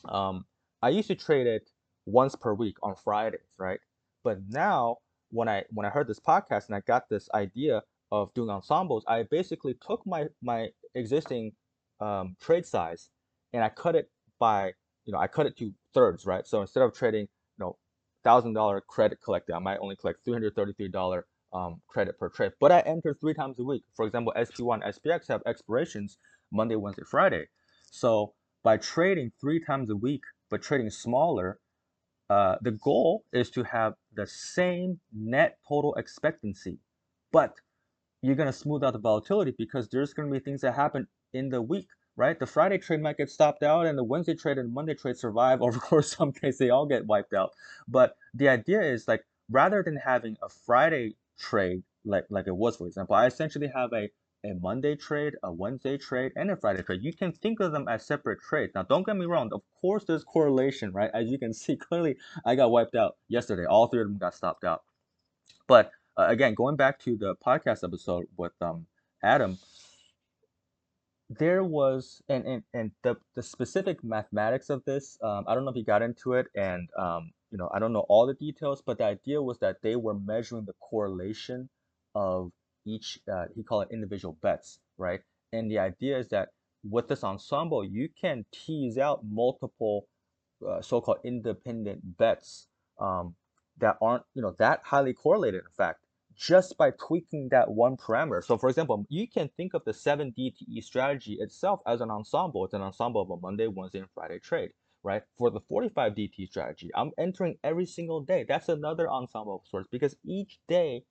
um, 0.08 0.44
I 0.82 0.90
used 0.90 1.08
to 1.08 1.14
trade 1.14 1.46
it 1.46 1.70
once 2.06 2.34
per 2.36 2.54
week 2.54 2.76
on 2.82 2.94
Fridays, 2.94 3.40
right? 3.58 3.80
But 4.24 4.38
now, 4.48 4.98
when 5.30 5.48
I 5.48 5.64
when 5.70 5.86
I 5.86 5.90
heard 5.90 6.08
this 6.08 6.20
podcast 6.20 6.66
and 6.66 6.76
I 6.76 6.80
got 6.80 7.08
this 7.08 7.28
idea 7.34 7.82
of 8.12 8.32
doing 8.34 8.50
ensembles, 8.50 9.04
I 9.08 9.24
basically 9.24 9.74
took 9.86 10.06
my 10.06 10.26
my 10.42 10.68
existing 10.94 11.52
um, 12.00 12.36
trade 12.40 12.66
size 12.66 13.08
and 13.52 13.62
I 13.64 13.68
cut 13.68 13.96
it 13.96 14.10
by 14.38 14.72
you 15.04 15.12
know 15.12 15.18
I 15.18 15.26
cut 15.26 15.46
it 15.46 15.56
to 15.58 15.72
thirds, 15.94 16.26
right? 16.26 16.46
So 16.46 16.60
instead 16.60 16.82
of 16.82 16.94
trading 16.94 17.22
you 17.22 17.58
know 17.58 17.76
thousand 18.24 18.54
dollar 18.54 18.80
credit 18.80 19.18
collected, 19.24 19.54
I 19.54 19.58
might 19.58 19.78
only 19.78 19.96
collect 19.96 20.24
three 20.24 20.34
hundred 20.34 20.54
thirty 20.54 20.72
three 20.74 20.88
dollar 20.88 21.26
um, 21.56 21.80
credit 21.88 22.18
per 22.18 22.28
trade. 22.28 22.52
But 22.60 22.72
I 22.72 22.80
enter 22.80 23.14
three 23.14 23.34
times 23.34 23.58
a 23.58 23.64
week. 23.64 23.84
For 23.94 24.06
example, 24.06 24.32
SPY 24.36 24.74
and 24.74 24.82
SPX 24.82 25.28
have 25.28 25.42
expirations 25.46 26.18
Monday, 26.52 26.76
Wednesday, 26.76 27.04
Friday. 27.10 27.46
So 27.90 28.34
by 28.62 28.76
trading 28.76 29.32
three 29.40 29.64
times 29.64 29.90
a 29.90 29.96
week, 29.96 30.22
but 30.50 30.62
trading 30.62 30.90
smaller, 30.90 31.58
uh, 32.28 32.56
the 32.62 32.72
goal 32.72 33.24
is 33.32 33.50
to 33.50 33.62
have 33.64 33.94
the 34.14 34.26
same 34.26 35.00
net 35.14 35.58
total 35.68 35.94
expectancy, 35.94 36.78
but 37.32 37.54
you're 38.22 38.34
gonna 38.34 38.52
smooth 38.52 38.82
out 38.84 38.92
the 38.92 38.98
volatility 38.98 39.54
because 39.56 39.88
there's 39.88 40.12
gonna 40.12 40.30
be 40.30 40.40
things 40.40 40.60
that 40.62 40.74
happen 40.74 41.06
in 41.32 41.48
the 41.48 41.62
week 41.62 41.88
right? 42.16 42.38
The 42.38 42.46
Friday 42.46 42.78
trade 42.78 43.02
might 43.02 43.18
get 43.18 43.30
stopped 43.30 43.62
out, 43.62 43.86
and 43.86 43.96
the 43.96 44.02
Wednesday 44.02 44.34
trade 44.34 44.58
and 44.58 44.72
Monday 44.72 44.94
trade 44.94 45.18
survive. 45.18 45.60
Or 45.60 45.68
of 45.76 45.80
course, 45.80 46.16
some 46.16 46.32
case 46.32 46.58
they 46.58 46.70
all 46.70 46.86
get 46.86 47.06
wiped 47.06 47.34
out. 47.34 47.52
But 47.86 48.16
the 48.34 48.48
idea 48.48 48.80
is 48.82 49.06
like 49.06 49.24
rather 49.50 49.82
than 49.82 49.96
having 49.96 50.36
a 50.42 50.48
Friday 50.48 51.14
trade 51.38 51.82
like 52.04 52.24
like 52.30 52.46
it 52.46 52.56
was, 52.56 52.76
for 52.76 52.86
example, 52.86 53.14
I 53.16 53.26
essentially 53.26 53.68
have 53.68 53.92
a 53.92 54.08
a 54.44 54.54
Monday 54.54 54.94
trade, 54.94 55.34
a 55.42 55.52
Wednesday 55.52 55.98
trade, 55.98 56.32
and 56.36 56.50
a 56.50 56.56
Friday 56.56 56.82
trade. 56.82 57.02
You 57.02 57.12
can 57.12 57.32
think 57.32 57.58
of 57.58 57.72
them 57.72 57.88
as 57.88 58.06
separate 58.06 58.40
trades. 58.40 58.72
Now, 58.74 58.84
don't 58.84 59.04
get 59.04 59.16
me 59.16 59.26
wrong. 59.26 59.50
Of 59.52 59.62
course, 59.80 60.04
there's 60.04 60.22
correlation, 60.22 60.92
right? 60.92 61.10
As 61.12 61.28
you 61.28 61.38
can 61.38 61.52
see 61.62 61.76
clearly, 61.76 62.16
I 62.44 62.54
got 62.54 62.70
wiped 62.70 62.94
out 62.94 63.16
yesterday. 63.28 63.64
All 63.64 63.88
three 63.88 64.02
of 64.02 64.08
them 64.08 64.18
got 64.18 64.34
stopped 64.34 64.64
out. 64.64 64.82
But 65.66 65.90
uh, 66.16 66.26
again, 66.28 66.54
going 66.54 66.76
back 66.76 66.98
to 67.00 67.16
the 67.16 67.34
podcast 67.44 67.82
episode 67.82 68.26
with 68.36 68.52
um, 68.60 68.86
Adam, 69.22 69.58
there 71.28 71.64
was 71.64 72.22
and 72.28 72.44
and, 72.46 72.62
and 72.72 72.90
the, 73.02 73.16
the 73.34 73.42
specific 73.42 74.02
mathematics 74.04 74.70
of 74.70 74.84
this 74.84 75.18
um, 75.22 75.44
i 75.48 75.54
don't 75.54 75.64
know 75.64 75.70
if 75.70 75.76
he 75.76 75.82
got 75.82 76.02
into 76.02 76.34
it 76.34 76.46
and 76.54 76.88
um, 76.96 77.32
you 77.50 77.58
know 77.58 77.70
i 77.74 77.78
don't 77.78 77.92
know 77.92 78.06
all 78.08 78.26
the 78.26 78.34
details 78.34 78.82
but 78.84 78.98
the 78.98 79.04
idea 79.04 79.40
was 79.40 79.58
that 79.58 79.76
they 79.82 79.96
were 79.96 80.14
measuring 80.14 80.64
the 80.64 80.74
correlation 80.80 81.68
of 82.14 82.50
each 82.86 83.18
uh, 83.32 83.44
he 83.54 83.62
called 83.62 83.86
it 83.88 83.94
individual 83.94 84.36
bets 84.42 84.80
right 84.98 85.20
and 85.52 85.70
the 85.70 85.78
idea 85.78 86.18
is 86.18 86.28
that 86.28 86.48
with 86.88 87.08
this 87.08 87.24
ensemble 87.24 87.84
you 87.84 88.08
can 88.20 88.44
tease 88.52 88.98
out 88.98 89.20
multiple 89.24 90.06
uh, 90.66 90.80
so-called 90.80 91.18
independent 91.24 92.00
bets 92.16 92.68
um, 93.00 93.34
that 93.78 93.96
aren't 94.00 94.22
you 94.34 94.42
know 94.42 94.54
that 94.58 94.80
highly 94.84 95.12
correlated 95.12 95.60
in 95.60 95.72
fact 95.76 96.00
just 96.36 96.76
by 96.76 96.90
tweaking 96.90 97.48
that 97.50 97.70
one 97.70 97.96
parameter. 97.96 98.44
So 98.44 98.58
for 98.58 98.68
example, 98.68 99.06
you 99.08 99.26
can 99.26 99.48
think 99.56 99.74
of 99.74 99.82
the 99.84 99.92
7 99.92 100.34
DTE 100.38 100.82
strategy 100.82 101.38
itself 101.40 101.80
as 101.86 102.00
an 102.00 102.10
ensemble. 102.10 102.64
It's 102.64 102.74
an 102.74 102.82
ensemble 102.82 103.22
of 103.22 103.30
a 103.30 103.36
Monday, 103.40 103.66
Wednesday, 103.66 104.00
and 104.00 104.10
Friday 104.14 104.38
trade, 104.38 104.72
right? 105.06 105.22
For 105.38 105.50
the 105.50 105.60
45 105.62 106.14
DT 106.16 106.48
strategy, 106.48 106.90
I'm 106.96 107.12
entering 107.18 107.58
every 107.64 107.86
single 107.86 108.22
day. 108.22 108.46
That's 108.48 108.68
another 108.70 109.10
ensemble 109.10 109.56
of 109.56 109.68
sorts 109.70 109.88
because 109.92 110.16
each 110.26 110.60
day 110.68 111.04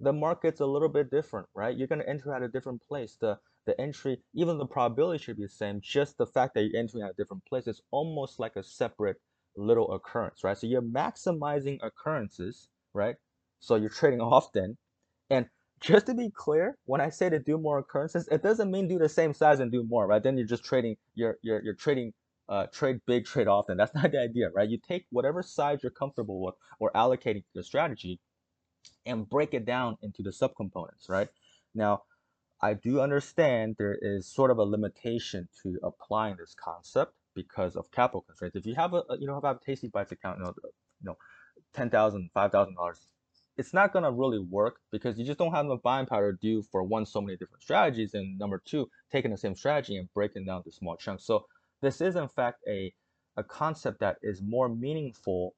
the 0.00 0.14
market's 0.14 0.60
a 0.62 0.66
little 0.66 0.90
bit 0.90 1.12
different, 1.12 1.48
right? 1.54 1.76
You're 1.76 1.88
going 1.88 2.00
to 2.00 2.10
enter 2.10 2.34
at 2.34 2.42
a 2.42 2.48
different 2.48 2.82
place. 2.88 3.18
The 3.20 3.38
the 3.66 3.80
entry, 3.80 4.22
even 4.34 4.58
the 4.58 4.66
probability 4.66 5.24
should 5.24 5.38
be 5.38 5.44
the 5.44 5.50
same. 5.50 5.80
Just 5.82 6.18
the 6.18 6.26
fact 6.26 6.54
that 6.54 6.64
you're 6.64 6.80
entering 6.80 7.04
at 7.04 7.12
a 7.12 7.14
different 7.14 7.44
place 7.46 7.68
is 7.68 7.82
almost 7.92 8.40
like 8.40 8.56
a 8.56 8.64
separate 8.64 9.18
little 9.56 9.92
occurrence, 9.92 10.44
right? 10.44 10.58
So 10.58 10.68
you're 10.68 10.82
maximizing 10.82 11.78
occurrences, 11.84 12.68
right? 12.94 13.16
So 13.60 13.76
you're 13.76 13.90
trading 13.90 14.20
often. 14.22 14.78
And 15.30 15.46
just 15.80 16.06
to 16.06 16.14
be 16.14 16.30
clear, 16.34 16.76
when 16.86 17.02
I 17.02 17.10
say 17.10 17.30
to 17.30 17.40
do 17.40 17.58
more 17.58 17.78
occurrences, 17.80 18.28
it 18.32 18.42
doesn't 18.42 18.70
mean 18.72 18.88
do 18.88 18.98
the 18.98 19.10
same 19.10 19.34
size 19.34 19.60
and 19.60 19.72
do 19.72 19.84
more, 19.88 20.06
right? 20.06 20.22
Then 20.22 20.38
you're 20.38 20.46
just 20.46 20.64
trading, 20.64 20.96
you're 21.14 21.38
you're 21.42 21.62
you're 21.62 21.74
trading 21.74 22.12
uh, 22.48 22.66
trade 22.66 23.00
big, 23.06 23.26
trade 23.26 23.48
often. 23.48 23.76
That's 23.76 23.94
not 23.96 24.12
the 24.12 24.20
idea, 24.20 24.50
right? 24.54 24.68
You 24.68 24.78
take 24.78 25.06
whatever 25.10 25.42
size 25.42 25.80
you're 25.82 25.90
comfortable 25.92 26.42
with 26.42 26.54
or 26.80 26.90
allocating 26.92 27.44
the 27.54 27.62
strategy 27.62 28.20
and 29.06 29.28
break 29.28 29.54
it 29.54 29.64
down 29.64 29.96
into 30.02 30.22
the 30.22 30.30
subcomponents, 30.30 31.08
right? 31.08 31.28
Now, 31.74 32.02
I 32.62 32.74
do 32.74 33.00
understand 33.00 33.76
there 33.78 33.98
is 34.00 34.28
sort 34.32 34.50
of 34.50 34.58
a 34.58 34.62
limitation 34.64 35.48
to 35.62 35.78
applying 35.82 36.36
this 36.38 36.54
concept 36.54 37.14
because 37.34 37.76
of 37.76 37.90
capital 37.90 38.22
constraints. 38.22 38.56
If 38.56 38.66
you 38.66 38.74
have 38.76 38.94
a, 38.94 39.02
you 39.18 39.26
know, 39.26 39.34
have 39.34 39.44
a 39.44 39.58
Tasty 39.64 39.88
Bites 39.88 40.12
account, 40.12 40.38
you 40.38 40.44
know, 40.44 40.54
you 40.64 40.72
know, 41.02 41.16
ten 41.74 41.90
thousand, 41.90 42.30
five 42.34 42.52
thousand 42.52 42.76
dollars 42.76 43.06
it's 43.56 43.74
not 43.74 43.92
gonna 43.92 44.10
really 44.10 44.38
work 44.38 44.76
because 44.90 45.18
you 45.18 45.24
just 45.24 45.38
don't 45.38 45.52
have 45.52 45.66
enough 45.66 45.82
buying 45.82 46.06
power 46.06 46.32
to 46.32 46.38
do 46.40 46.62
for 46.72 46.82
one 46.82 47.04
so 47.04 47.20
many 47.20 47.36
different 47.36 47.62
strategies 47.62 48.14
and 48.14 48.38
number 48.38 48.62
two 48.64 48.88
taking 49.10 49.30
the 49.30 49.36
same 49.36 49.54
strategy 49.54 49.96
and 49.96 50.12
breaking 50.14 50.44
down 50.46 50.62
to 50.64 50.72
small 50.72 50.96
chunks 50.96 51.24
so 51.26 51.44
this 51.82 52.02
is 52.02 52.16
in 52.16 52.28
fact 52.28 52.62
a 52.68 52.94
a 53.38 53.44
concept 53.44 54.00
that 54.00 54.18
is 54.22 54.42
more 54.42 54.68
meaningful 54.70 55.54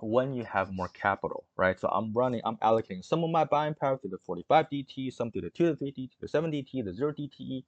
when 0.00 0.34
you 0.34 0.44
have 0.44 0.72
more 0.72 0.88
capital 0.88 1.46
right 1.56 1.80
so 1.80 1.88
i'm 1.88 2.12
running 2.14 2.40
i'm 2.44 2.58
allocating 2.58 3.04
some 3.04 3.24
of 3.24 3.30
my 3.30 3.44
buying 3.44 3.74
power 3.74 3.98
to 3.98 4.08
the 4.08 4.18
45 4.26 4.66
dt 4.72 5.12
some 5.12 5.30
to 5.32 5.40
the 5.42 5.50
2 5.50 5.66
to 5.70 5.76
3 5.76 5.92
dt 5.92 6.10
the 6.20 6.28
7 6.28 6.52
dt 6.52 6.84
the 6.84 6.92
0 6.94 7.12
dte 7.12 7.64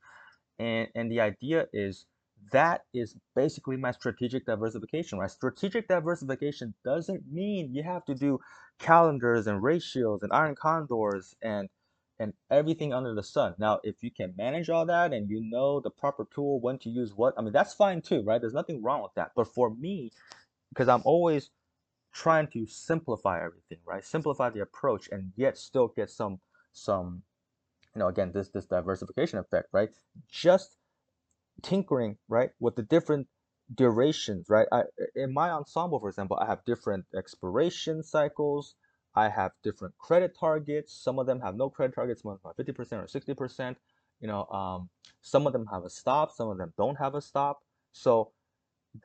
and 0.61 0.89
and 0.97 1.13
the 1.13 1.21
idea 1.21 1.69
is 1.75 2.07
that 2.53 2.83
is 2.95 3.17
basically 3.35 3.77
my 3.79 3.93
strategic 3.93 4.47
diversification, 4.47 5.19
right? 5.19 5.33
Strategic 5.33 5.89
diversification 5.89 6.75
doesn't 6.85 7.25
mean 7.33 7.75
you 7.75 7.83
have 7.83 8.05
to 8.07 8.15
do 8.15 8.41
calendars 8.79 9.49
and 9.49 9.65
ratios 9.65 10.23
and 10.23 10.33
iron 10.33 10.55
condors 10.55 11.35
and 11.43 11.71
and 12.19 12.33
everything 12.51 12.93
under 12.93 13.15
the 13.15 13.23
sun. 13.23 13.55
Now, 13.59 13.81
if 13.83 14.03
you 14.03 14.11
can 14.11 14.35
manage 14.37 14.71
all 14.71 14.87
that 14.87 15.13
and 15.13 15.29
you 15.29 15.41
know 15.51 15.81
the 15.81 15.91
proper 15.91 16.27
tool, 16.35 16.61
when 16.61 16.79
to 16.79 16.91
use 16.91 17.13
what, 17.15 17.35
I 17.37 17.43
mean, 17.43 17.53
that's 17.53 17.75
fine 17.75 18.03
too, 18.03 18.23
right? 18.23 18.41
There's 18.41 18.55
nothing 18.55 18.83
wrong 18.83 19.03
with 19.03 19.15
that. 19.17 19.33
But 19.35 19.49
for 19.49 19.75
me, 19.75 20.13
because 20.71 20.89
I'm 20.89 21.03
always 21.05 21.51
trying 22.13 22.47
to 22.49 22.67
simplify 22.67 23.45
everything, 23.45 23.79
right? 23.85 24.05
Simplify 24.05 24.51
the 24.51 24.61
approach 24.61 25.09
and 25.11 25.33
yet 25.37 25.59
still 25.59 25.89
get 25.89 26.11
some 26.11 26.41
some 26.73 27.23
you 27.95 28.01
know 28.01 28.09
again 28.09 28.33
this 28.33 28.49
this 28.49 28.67
diversification 28.67 29.39
effect, 29.39 29.69
right? 29.73 29.91
Just 30.31 30.77
tinkering 31.63 32.17
right 32.29 32.51
with 32.61 32.77
the 32.77 32.83
different 32.83 33.27
durations 33.75 34.47
right 34.51 34.67
I, 34.73 34.83
in 35.15 35.33
my 35.33 35.51
ensemble 35.51 35.99
for 35.99 36.09
example 36.09 36.37
i 36.41 36.47
have 36.47 36.65
different 36.67 37.07
expiration 37.17 38.03
cycles 38.03 38.75
i 39.15 39.29
have 39.29 39.53
different 39.63 39.97
credit 39.99 40.37
targets. 40.39 40.93
Some 40.93 41.19
of 41.19 41.27
them 41.27 41.41
have 41.41 41.57
no 41.57 41.71
credit 41.71 41.95
targets 41.95 42.23
some 42.23 42.33
of 42.33 42.43
them 42.43 42.53
have 42.57 42.67
50% 42.67 42.93
or 43.03 43.07
60% 43.07 43.77
you 44.21 44.29
know 44.29 44.45
um, 44.47 44.89
some 45.23 45.47
of 45.47 45.53
them 45.53 45.67
have 45.73 45.85
a 45.85 45.91
stop 45.91 46.33
some 46.33 46.49
of 46.49 46.59
them 46.59 46.73
don't 46.77 46.97
have 46.97 47.15
a 47.15 47.21
stop. 47.21 47.61
So 47.93 48.33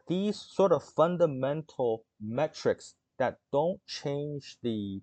these 0.07 0.39
sort 0.39 0.71
of 0.71 0.83
fundamental 0.83 2.05
metrics 2.21 2.95
that 3.17 3.37
don't 3.51 3.79
change 3.87 4.57
the 4.63 5.01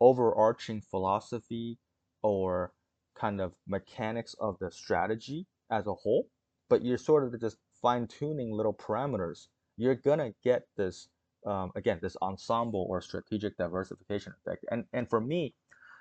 overarching 0.00 0.80
philosophy 0.80 1.78
or 2.22 2.72
kind 3.14 3.40
of 3.40 3.52
mechanics 3.66 4.34
of 4.40 4.58
the 4.58 4.70
strategy 4.70 5.46
as 5.70 5.86
a 5.86 5.94
whole 5.94 6.28
but 6.72 6.82
you're 6.82 6.96
sort 6.96 7.22
of 7.22 7.38
just 7.38 7.58
fine 7.82 8.06
tuning 8.06 8.50
little 8.50 8.72
parameters, 8.72 9.48
you're 9.76 9.94
gonna 9.96 10.32
get 10.42 10.62
this 10.76 11.08
um, 11.46 11.72
again 11.74 11.98
this 12.02 12.16
ensemble 12.22 12.86
or 12.88 13.00
strategic 13.00 13.56
diversification 13.56 14.34
effect. 14.38 14.64
And 14.70 14.84
and 14.92 15.08
for 15.08 15.20
me, 15.20 15.54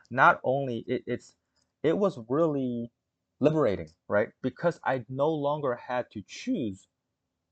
not 0.10 0.40
only 0.44 0.84
it, 0.88 1.04
it's 1.08 1.36
it 1.84 1.98
was 1.98 2.20
really 2.30 2.92
liberating, 3.40 3.90
right? 4.08 4.30
Because 4.42 4.80
I 4.86 5.04
no 5.10 5.30
longer 5.30 5.76
had 5.76 6.06
to 6.12 6.22
choose 6.28 6.88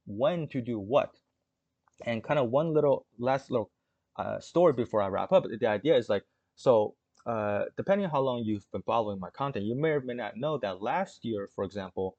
when 0.05 0.47
to 0.49 0.61
do 0.61 0.79
what. 0.79 1.11
And 2.05 2.23
kind 2.23 2.39
of 2.39 2.49
one 2.49 2.73
little 2.73 3.05
last 3.17 3.51
little 3.51 3.71
uh, 4.15 4.39
story 4.39 4.73
before 4.73 5.01
I 5.01 5.07
wrap 5.07 5.31
up. 5.31 5.45
The 5.59 5.67
idea 5.67 5.97
is 5.97 6.09
like 6.09 6.23
so. 6.55 6.95
Uh, 7.25 7.65
depending 7.75 8.05
on 8.05 8.11
how 8.11 8.21
long 8.21 8.43
you've 8.43 8.65
been 8.71 8.81
following 8.83 9.19
my 9.19 9.29
content, 9.31 9.65
you 9.65 9.75
may 9.75 9.89
or 9.89 10.01
may 10.01 10.13
not 10.13 10.37
know 10.37 10.57
that 10.57 10.81
last 10.81 11.23
year, 11.23 11.49
for 11.53 11.65
example, 11.65 12.17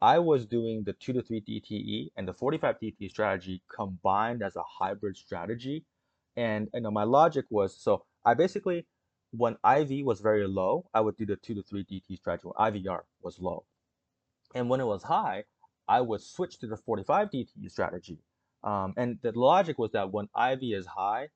I 0.00 0.18
was 0.18 0.46
doing 0.46 0.84
the 0.84 0.92
2 0.92 1.12
to 1.14 1.22
3 1.22 1.40
DTE 1.40 2.10
and 2.16 2.28
the 2.28 2.32
45 2.32 2.76
DTE 2.80 3.10
strategy 3.10 3.62
combined 3.74 4.42
as 4.42 4.54
a 4.56 4.62
hybrid 4.62 5.16
strategy. 5.16 5.84
And 6.36 6.68
you 6.72 6.82
know, 6.82 6.90
my 6.90 7.04
logic 7.04 7.46
was 7.50 7.76
so 7.76 8.04
I 8.24 8.34
basically, 8.34 8.86
when 9.32 9.56
IV 9.64 10.04
was 10.04 10.20
very 10.20 10.46
low, 10.46 10.86
I 10.94 11.00
would 11.00 11.16
do 11.16 11.26
the 11.26 11.36
2 11.36 11.54
to 11.54 11.62
3 11.62 11.84
DTE 11.84 12.16
strategy 12.16 12.48
when 12.48 12.72
IVR 12.72 13.00
was 13.22 13.38
low. 13.40 13.64
And 14.54 14.68
when 14.68 14.80
it 14.80 14.86
was 14.86 15.02
high, 15.02 15.44
I 15.88 16.00
would 16.00 16.20
switch 16.20 16.58
to 16.60 16.66
the 16.66 16.76
45 16.76 17.30
DTE 17.30 17.70
strategy. 17.70 18.18
Um, 18.62 18.94
and 18.96 19.18
the 19.22 19.32
logic 19.32 19.78
was 19.78 19.92
that 19.92 20.12
when 20.12 20.28
IV 20.36 20.60
is 20.62 20.86
high, 20.86 21.28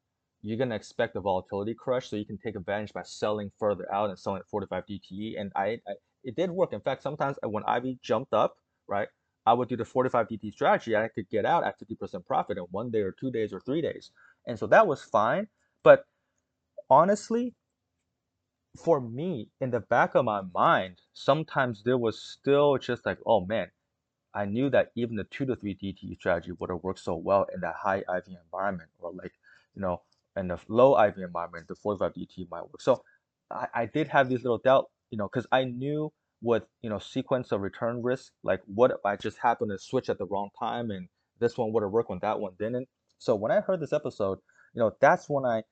you're 0.42 0.58
going 0.58 0.70
to 0.70 0.76
expect 0.76 1.16
a 1.16 1.20
volatility 1.20 1.74
crush 1.74 2.08
so 2.08 2.16
you 2.16 2.26
can 2.26 2.38
take 2.38 2.56
advantage 2.56 2.92
by 2.92 3.02
selling 3.04 3.50
further 3.58 3.92
out 3.92 4.10
and 4.10 4.18
selling 4.18 4.40
at 4.40 4.48
45 4.48 4.84
DTE. 4.86 5.40
And 5.40 5.52
I, 5.54 5.80
I 5.86 5.92
it 6.24 6.36
did 6.36 6.50
work. 6.50 6.72
In 6.72 6.80
fact, 6.80 7.02
sometimes 7.02 7.36
uh, 7.44 7.48
when 7.48 7.64
IV 7.68 8.00
jumped 8.02 8.32
up, 8.32 8.56
right, 8.88 9.08
I 9.46 9.52
would 9.52 9.68
do 9.68 9.76
the 9.76 9.84
45 9.84 10.28
DT 10.28 10.52
strategy 10.52 10.96
I 10.96 11.08
could 11.08 11.28
get 11.28 11.44
out 11.44 11.64
at 11.64 11.80
50% 11.80 12.24
profit 12.26 12.58
in 12.58 12.64
one 12.70 12.90
day 12.90 13.00
or 13.00 13.12
two 13.12 13.30
days 13.30 13.52
or 13.52 13.60
three 13.60 13.82
days. 13.82 14.10
And 14.46 14.58
so 14.58 14.66
that 14.68 14.86
was 14.86 15.02
fine. 15.02 15.48
But 15.82 16.04
honestly, 16.88 17.54
for 18.76 19.00
me, 19.00 19.48
in 19.60 19.70
the 19.70 19.80
back 19.80 20.14
of 20.14 20.24
my 20.24 20.42
mind, 20.54 21.00
sometimes 21.12 21.82
there 21.84 21.98
was 21.98 22.22
still 22.22 22.78
just 22.78 23.04
like, 23.04 23.18
oh 23.26 23.44
man, 23.44 23.70
I 24.34 24.46
knew 24.46 24.70
that 24.70 24.92
even 24.94 25.16
the 25.16 25.24
two 25.24 25.44
to 25.46 25.56
three 25.56 25.74
DT 25.74 26.16
strategy 26.16 26.52
would 26.52 26.70
have 26.70 26.82
worked 26.82 27.00
so 27.00 27.16
well 27.16 27.46
in 27.54 27.60
that 27.60 27.74
high 27.74 27.98
IV 27.98 28.28
environment, 28.44 28.90
or 28.98 29.12
like, 29.12 29.32
you 29.74 29.82
know, 29.82 30.00
in 30.36 30.48
the 30.48 30.58
low 30.68 30.98
IV 31.02 31.18
environment, 31.18 31.68
the 31.68 31.74
45 31.74 32.14
DT 32.14 32.50
might 32.50 32.62
work. 32.62 32.80
So 32.80 33.02
I, 33.50 33.66
I 33.74 33.86
did 33.86 34.08
have 34.08 34.28
these 34.28 34.42
little 34.42 34.58
doubt 34.58 34.86
you 35.12 35.18
know, 35.18 35.28
because 35.32 35.46
I 35.52 35.64
knew 35.64 36.10
with 36.40 36.64
you 36.80 36.90
know 36.90 36.98
sequence 36.98 37.52
of 37.52 37.60
return 37.60 38.02
risk, 38.02 38.32
like 38.42 38.60
what 38.66 38.90
if 38.90 39.04
I 39.04 39.14
just 39.16 39.38
happened 39.38 39.70
to 39.70 39.78
switch 39.78 40.08
at 40.08 40.18
the 40.18 40.26
wrong 40.26 40.48
time 40.58 40.90
and 40.90 41.08
this 41.38 41.56
one 41.56 41.72
would 41.72 41.84
have 41.84 41.92
worked 41.92 42.10
when 42.10 42.18
that 42.22 42.40
one 42.40 42.54
didn't. 42.58 42.88
So 43.18 43.36
when 43.36 43.52
I 43.52 43.60
heard 43.60 43.80
this 43.80 43.92
episode, 43.92 44.38
you 44.74 44.80
know, 44.80 44.92
that's 45.00 45.26
when 45.28 45.44
I 45.44 45.62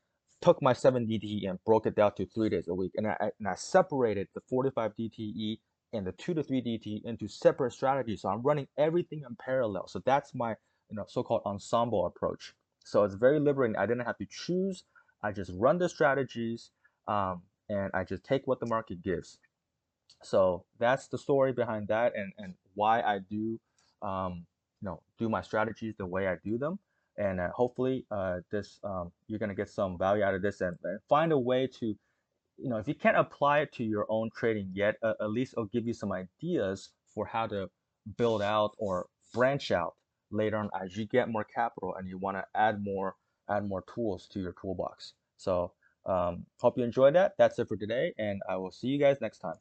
took 0.41 0.63
my 0.63 0.73
7 0.73 1.07
DTE 1.07 1.49
and 1.49 1.59
broke 1.65 1.87
it 1.87 1.97
down 1.97 2.15
to 2.17 2.27
three 2.27 2.49
days 2.49 2.69
a 2.69 2.75
week, 2.75 2.93
and 2.97 3.07
I 3.09 3.17
and 3.39 3.49
I 3.49 3.55
separated 3.55 4.29
the 4.35 4.43
45 4.49 4.93
DTE 4.99 5.59
and 5.93 6.07
the 6.07 6.13
two 6.13 6.35
to 6.35 6.43
three 6.43 6.63
DTE 6.63 7.01
into 7.05 7.27
separate 7.27 7.73
strategies. 7.73 8.23
So 8.23 8.29
I'm 8.29 8.43
running 8.43 8.69
everything 8.79 9.23
in 9.29 9.37
parallel. 9.45 9.89
So 9.89 10.01
that's 10.05 10.35
my 10.35 10.51
you 10.91 10.97
know 10.97 11.05
so-called 11.09 11.43
ensemble 11.47 12.07
approach. 12.07 12.53
So 12.85 13.05
it's 13.05 13.15
very 13.15 13.41
liberating. 13.41 13.77
I 13.77 13.87
didn't 13.87 14.07
have 14.07 14.19
to 14.19 14.27
choose. 14.31 14.85
I 15.23 15.33
just 15.33 15.51
run 15.55 15.79
the 15.79 15.89
strategies. 15.89 16.71
Um, 17.09 17.43
and 17.71 17.91
I 17.95 18.05
just 18.05 18.25
take 18.25 18.47
what 18.47 18.61
the 18.61 18.67
market 18.67 19.03
gives. 19.03 19.39
So 20.23 20.65
that's 20.79 21.07
the 21.07 21.17
story 21.17 21.53
behind 21.53 21.89
that 21.89 22.13
and, 22.15 22.33
and 22.37 22.55
why 22.75 23.01
I 23.01 23.21
do 23.31 23.59
um, 24.03 24.45
you 24.81 24.87
know 24.87 25.01
do 25.19 25.29
my 25.29 25.41
strategies 25.41 25.95
the 25.97 26.07
way 26.07 26.27
I 26.27 26.37
do 26.45 26.59
them. 26.59 26.79
And 27.17 27.41
uh, 27.41 27.51
hopefully 27.51 28.05
uh, 28.11 28.41
this 28.51 28.81
um, 28.85 29.13
you're 29.29 29.39
gonna 29.39 29.55
get 29.55 29.71
some 29.71 29.97
value 29.97 30.23
out 30.23 30.35
of 30.35 30.43
this 30.43 30.61
and, 30.61 30.77
and 30.85 30.99
find 31.09 31.33
a 31.33 31.39
way 31.39 31.67
to 31.79 31.87
you 32.59 32.69
know 32.69 32.77
if 32.77 32.89
you 32.89 32.95
can't 32.95 33.17
apply 33.17 33.61
it 33.61 33.73
to 33.75 33.85
your 33.85 34.07
own 34.09 34.31
trading 34.37 34.71
yet, 34.75 34.97
uh, 35.03 35.15
at 35.21 35.31
least 35.31 35.55
it'll 35.55 35.67
give 35.67 35.87
you 35.87 35.95
some 35.95 36.13
ideas 36.13 36.91
for 37.15 37.25
how 37.25 37.47
to 37.47 37.71
build 38.17 38.43
out 38.43 38.73
or 38.79 39.07
branch 39.33 39.71
out 39.71 39.95
later 40.31 40.57
on 40.57 40.71
as 40.83 40.97
you 40.97 41.07
get 41.07 41.29
more 41.29 41.45
capital 41.45 41.95
and 41.97 42.09
you 42.09 42.19
want 42.19 42.37
to 42.37 42.45
add 42.55 42.83
more 42.83 43.15
add 43.49 43.69
more 43.69 43.85
tools 43.95 44.29
to 44.29 44.41
your 44.41 44.55
toolbox. 44.61 45.15
So 45.37 45.73
um, 46.07 46.47
hope 46.61 46.79
you 46.79 46.85
enjoyed 46.85 47.15
that. 47.15 47.35
That's 47.39 47.59
it 47.59 47.69
for 47.69 47.77
today, 47.77 48.15
and 48.19 48.41
I 48.49 48.57
will 48.57 48.71
see 48.71 48.89
you 48.89 48.99
guys 48.99 49.21
next 49.21 49.39
time. 49.39 49.57